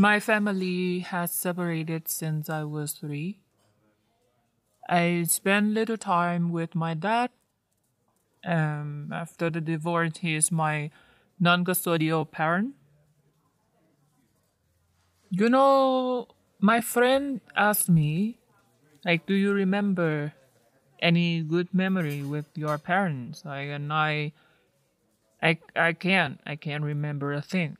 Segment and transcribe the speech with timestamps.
[0.00, 3.40] My family has separated since I was three.
[4.88, 7.28] I spend little time with my dad.
[8.42, 10.90] Um, after the divorce, he is my
[11.38, 12.76] non custodial parent.
[15.28, 16.28] You know,
[16.60, 18.38] my friend asked me,
[19.04, 20.32] like, do you remember
[21.02, 23.44] any good memory with your parents?
[23.44, 24.32] Like, and I,
[25.42, 26.40] I, I can't.
[26.46, 27.76] I can't remember a thing.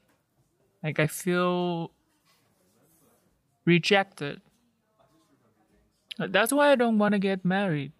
[0.84, 1.92] Like, I feel
[3.64, 4.40] rejected.
[6.18, 7.92] That's why I don't want to get married.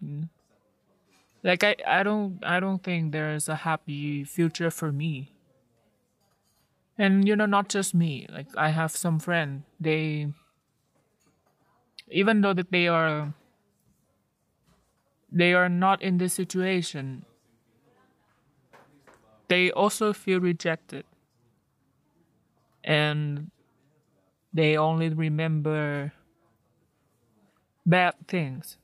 [1.43, 5.33] Like I, I don't I don't think there's a happy future for me.
[6.97, 8.27] And you know, not just me.
[8.29, 9.63] Like I have some friends.
[9.79, 10.27] They
[12.09, 13.33] even though that they are
[15.31, 17.25] they are not in this situation,
[19.47, 21.05] they also feel rejected.
[22.83, 23.49] And
[24.53, 26.13] they only remember
[27.85, 28.77] bad things.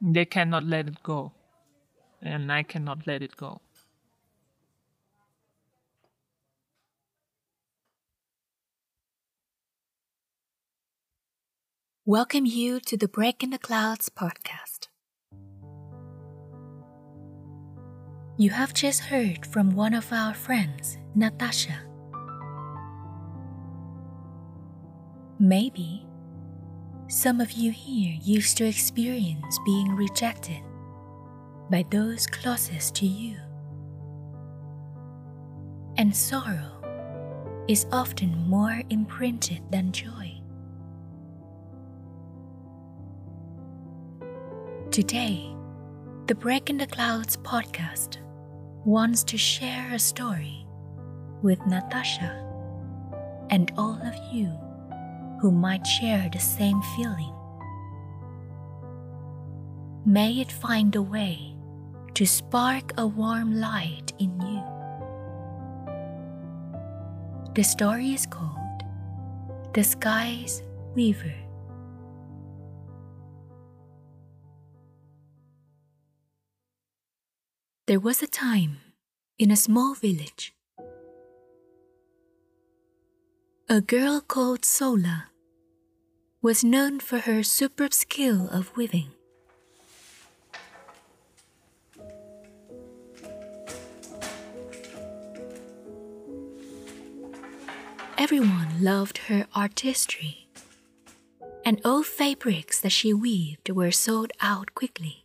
[0.00, 1.32] They cannot let it go.
[2.20, 3.60] And I cannot let it go.
[12.06, 14.88] Welcome you to the Break in the Clouds podcast.
[18.36, 21.93] You have just heard from one of our friends, Natasha.
[25.44, 26.06] Maybe
[27.06, 30.62] some of you here used to experience being rejected
[31.68, 33.36] by those closest to you.
[35.98, 36.70] And sorrow
[37.68, 40.40] is often more imprinted than joy.
[44.90, 45.54] Today,
[46.26, 48.16] the Break in the Clouds podcast
[48.86, 50.66] wants to share a story
[51.42, 52.32] with Natasha
[53.50, 54.50] and all of you
[55.44, 57.34] who might share the same feeling.
[60.06, 61.54] May it find a way
[62.14, 64.62] to spark a warm light in you.
[67.54, 68.84] The story is called
[69.74, 70.62] The Sky's
[70.94, 71.34] Weaver.
[77.86, 78.78] There was a time
[79.38, 80.54] in a small village.
[83.68, 85.26] A girl called Sola
[86.44, 89.08] was known for her superb skill of weaving.
[98.18, 100.46] Everyone loved her artistry,
[101.64, 105.24] and all fabrics that she weaved were sold out quickly.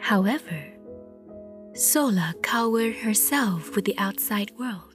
[0.00, 0.64] However,
[1.72, 4.91] Sola cowered herself with the outside world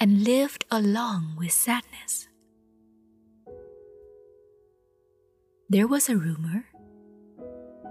[0.00, 2.26] and lived along with sadness.
[5.68, 6.64] There was a rumor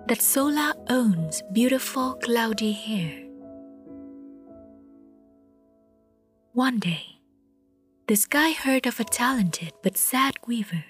[0.08, 3.26] that Sola owns beautiful cloudy hair.
[6.54, 7.22] One day,
[8.08, 10.84] this guy heard of a talented but sad weaver.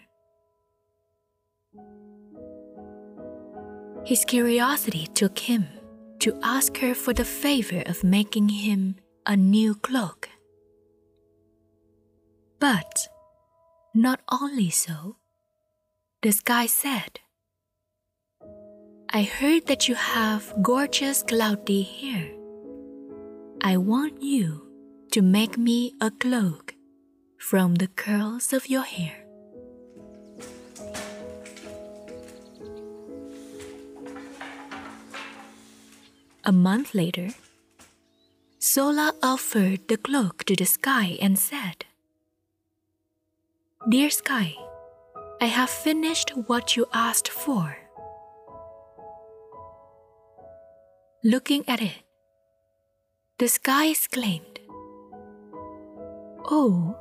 [4.06, 5.68] His curiosity took him
[6.20, 8.96] to ask her for the favor of making him
[9.28, 10.30] a new cloak.
[12.60, 13.08] But
[13.94, 15.16] not only so,
[16.22, 17.22] the sky said,
[19.12, 22.30] I heard that you have gorgeous cloudy hair.
[23.64, 24.68] I want you
[25.12, 26.76] to make me a cloak
[27.38, 29.26] from the curls of your hair.
[36.44, 37.30] A month later,
[38.60, 41.86] Sola offered the cloak to the sky and said,
[43.90, 44.54] Dear Sky,
[45.42, 47.76] I have finished what you asked for.
[51.24, 52.04] Looking at it,
[53.40, 54.60] the sky exclaimed,
[56.52, 56.96] Oh,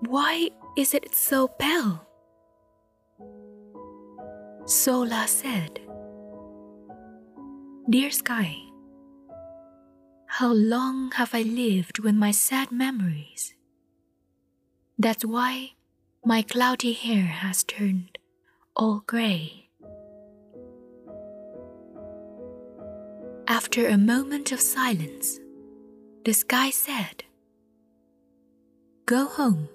[0.00, 2.04] why is it so pale?
[4.64, 5.78] Sola said,
[7.88, 8.56] Dear Sky,
[10.26, 13.54] how long have I lived with my sad memories?
[14.98, 15.72] That's why
[16.24, 18.16] my cloudy hair has turned
[18.76, 19.68] all gray.
[23.48, 25.40] After a moment of silence,
[26.24, 27.24] the sky said,
[29.04, 29.68] Go home,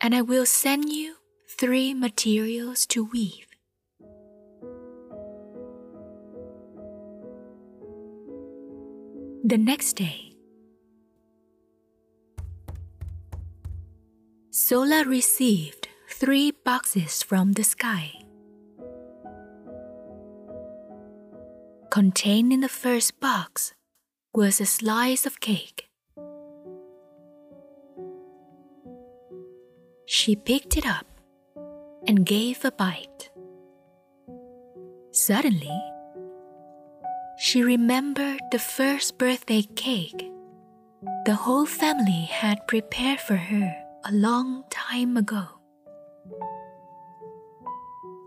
[0.00, 1.14] and I will send you
[1.48, 3.46] three materials to weave.
[9.44, 10.25] The next day,
[14.58, 18.10] Sola received three boxes from the sky.
[21.90, 23.74] Contained in the first box
[24.34, 25.90] was a slice of cake.
[30.06, 31.06] She picked it up
[32.08, 33.28] and gave a bite.
[35.10, 35.82] Suddenly,
[37.38, 40.32] she remembered the first birthday cake
[41.26, 45.44] the whole family had prepared for her a long time ago.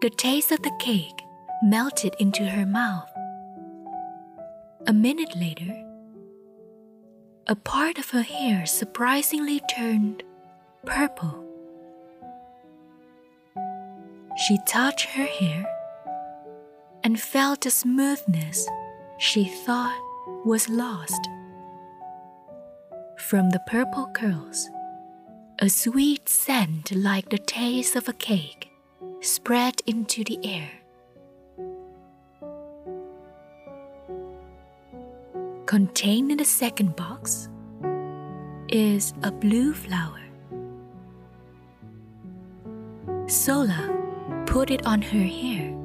[0.01, 1.23] The taste of the cake
[1.63, 3.09] melted into her mouth.
[4.87, 5.73] A minute later,
[7.47, 10.21] a part of her hair surprisingly turned
[10.85, 11.45] purple.
[14.47, 15.65] She touched her hair
[17.05, 18.67] and felt a smoothness
[19.17, 19.97] she thought
[20.45, 21.29] was lost.
[23.17, 24.69] From the purple curls,
[25.61, 28.69] a sweet scent like the taste of a cake
[29.19, 30.71] spread into the air.
[35.65, 37.49] Contained in the second box
[38.69, 40.21] is a blue flower.
[43.27, 43.93] Sola
[44.45, 45.75] put it on her hair.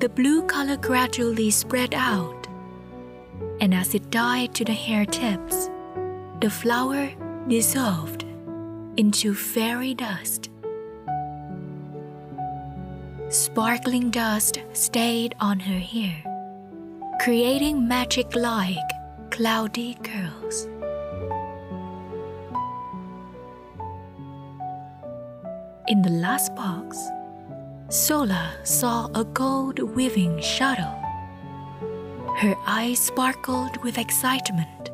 [0.00, 2.46] The blue color gradually spread out,
[3.62, 5.70] and as it dyed to the hair tips,
[6.42, 7.10] the flower
[7.48, 8.17] dissolved
[8.98, 10.50] into fairy dust.
[13.28, 16.20] Sparkling dust stayed on her hair,
[17.20, 18.90] creating magic like
[19.30, 20.64] cloudy curls.
[25.86, 26.98] In the last box,
[27.90, 30.98] Sola saw a gold weaving shuttle.
[32.38, 34.90] Her eyes sparkled with excitement.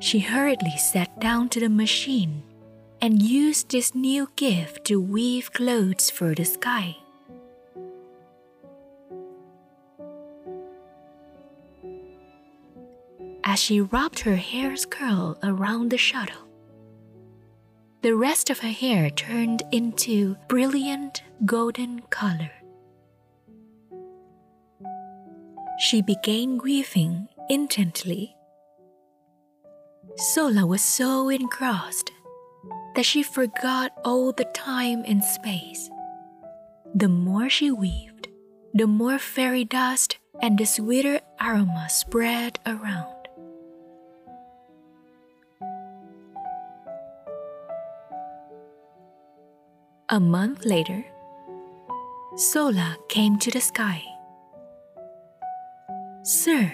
[0.00, 2.42] She hurriedly sat down to the machine
[3.02, 6.96] and used this new gift to weave clothes for the sky.
[13.44, 16.46] As she wrapped her hair's curl around the shuttle,
[18.02, 22.52] the rest of her hair turned into brilliant golden color.
[25.80, 28.37] She began weaving intently.
[30.16, 32.10] Sola was so engrossed
[32.94, 35.90] that she forgot all the time and space.
[36.94, 38.28] The more she weaved,
[38.74, 43.14] the more fairy dust and the sweeter aroma spread around.
[50.08, 51.04] A month later,
[52.36, 54.02] Sola came to the sky.
[56.22, 56.72] Sir,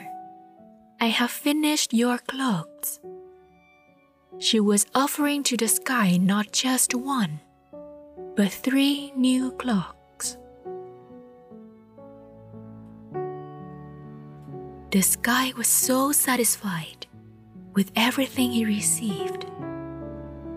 [1.00, 3.00] I have finished your clothes.
[4.38, 7.40] She was offering to the sky not just one,
[8.36, 10.36] but three new clocks.
[14.90, 17.06] The sky was so satisfied
[17.75, 19.46] with everything he received.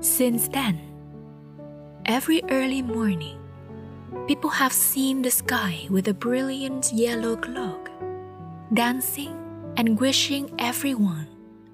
[0.01, 0.87] Since then,
[2.07, 3.37] Every early morning,
[4.27, 7.91] people have seen the sky with a brilliant yellow cloak,
[8.73, 9.35] dancing
[9.75, 11.27] and wishing everyone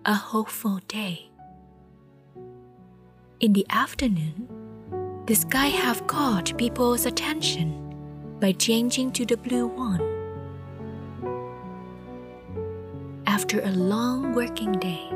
[0.05, 1.29] a hopeful day.
[3.39, 4.47] In the afternoon,
[5.25, 10.01] the sky have caught people's attention by changing to the blue one.
[13.27, 15.09] After a long working day,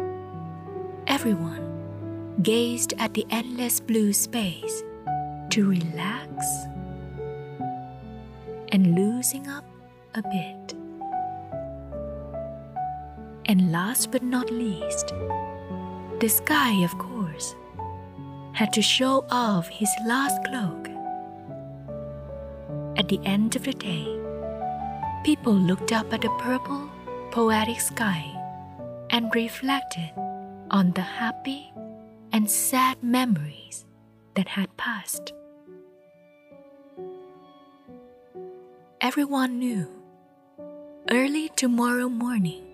[1.06, 4.84] everyone gazed at the endless blue space
[5.52, 6.46] to relax
[8.70, 9.64] and losing up
[10.16, 10.74] a bit.
[13.46, 15.14] And last but not least,
[16.20, 17.56] the sky, of course,
[18.58, 20.90] had to show off his last cloak.
[22.98, 24.08] At the end of the day,
[25.24, 26.90] people looked up at the purple,
[27.30, 28.26] poetic sky
[29.12, 30.10] and reflected
[30.72, 31.72] on the happy
[32.32, 33.86] and sad memories
[34.34, 35.34] that had passed.
[39.00, 39.86] Everyone knew
[41.12, 42.66] early tomorrow morning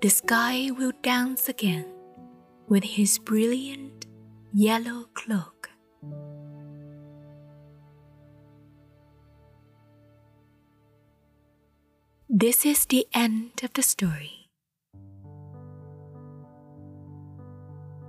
[0.00, 1.86] the sky will dance again
[2.68, 4.01] with his brilliant
[4.54, 5.70] yellow cloak.
[12.28, 14.50] This is the end of the story.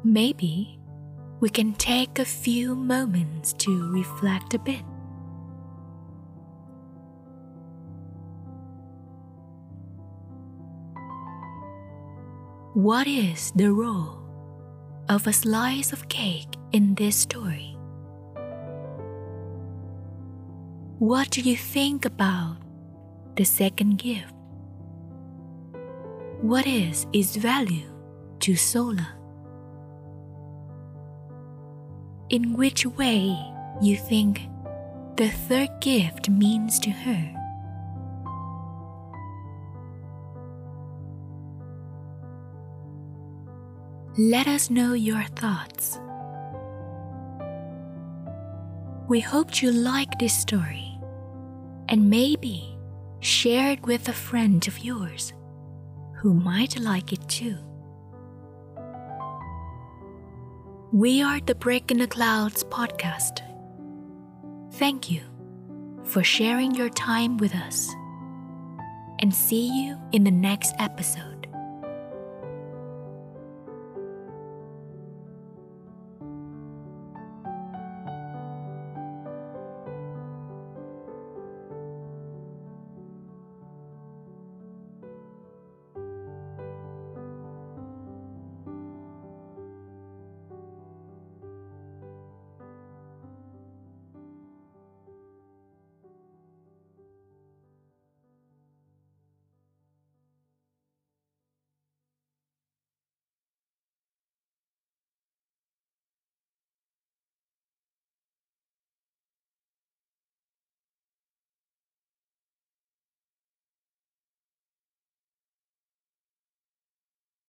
[0.03, 0.79] Maybe
[1.39, 4.83] we can take a few moments to reflect a bit.
[12.73, 14.22] What is the role
[15.09, 17.77] of a slice of cake in this story?
[20.99, 22.57] What do you think about
[23.35, 24.33] the second gift?
[26.41, 27.89] What is its value
[28.39, 29.07] to Sola?
[32.29, 33.37] In which way
[33.81, 34.41] you think
[35.17, 37.42] the third gift means to her?
[44.15, 45.99] Let us know your thoughts.
[49.09, 50.99] We hope you like this story
[51.89, 52.77] and maybe
[53.21, 55.33] share it with a friend of yours
[56.17, 57.57] who might like it too.
[60.91, 63.41] We are the Break in the Clouds podcast.
[64.73, 65.21] Thank you
[66.03, 67.89] for sharing your time with us
[69.17, 71.32] and see you in the next episode.